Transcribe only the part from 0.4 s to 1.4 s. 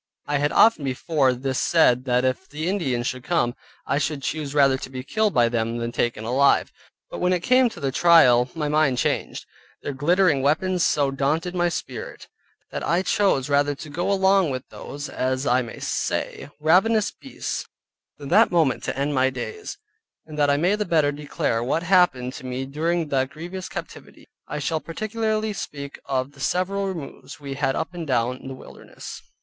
often before